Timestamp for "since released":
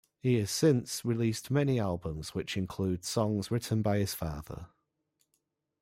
0.49-1.51